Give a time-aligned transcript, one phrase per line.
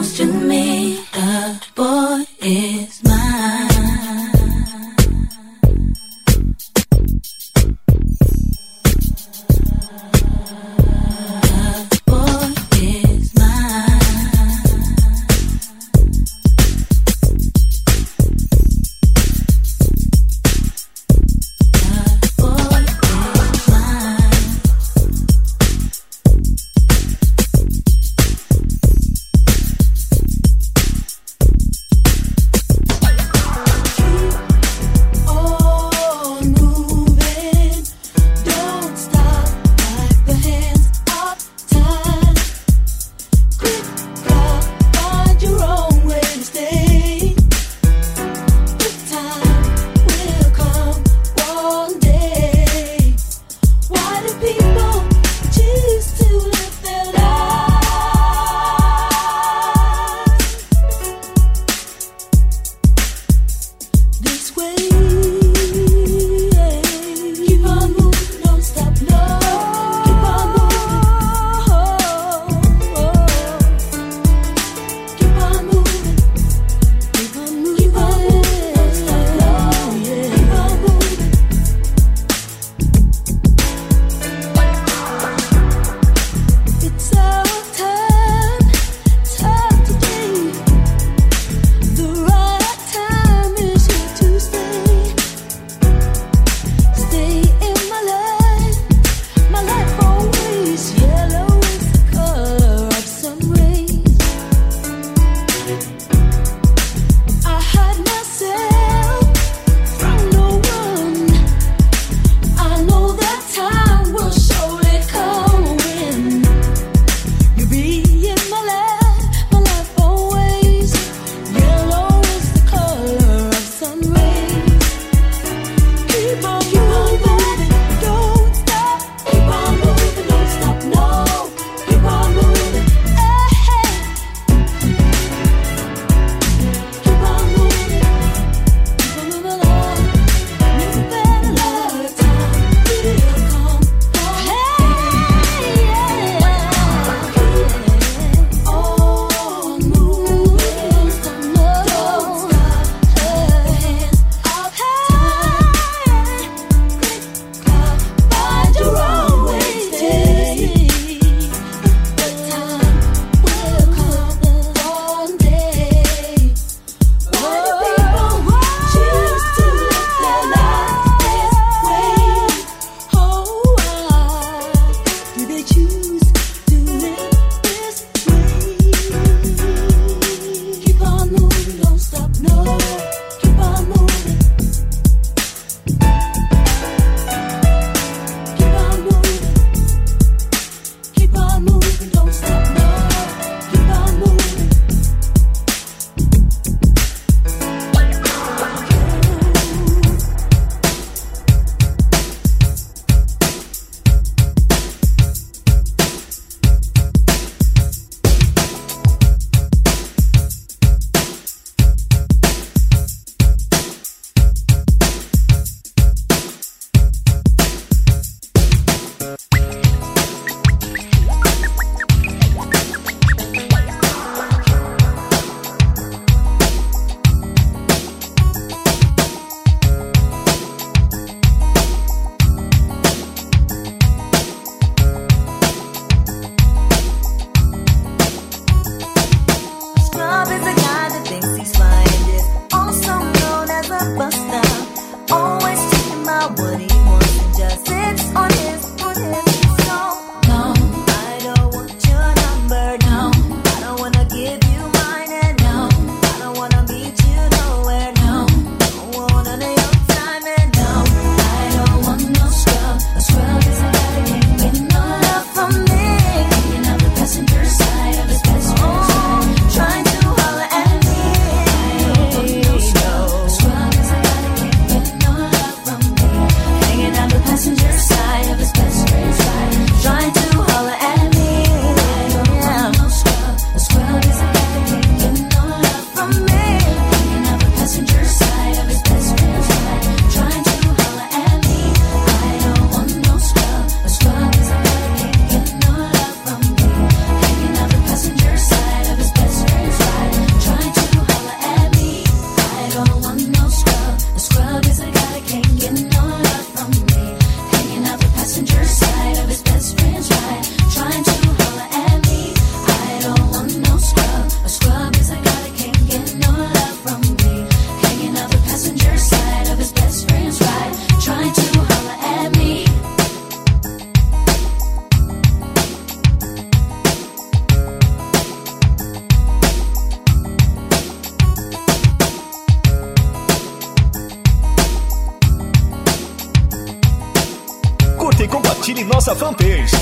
[0.00, 0.29] questions.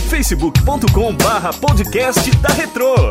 [0.09, 3.11] facebook.com barra podcast da Retro.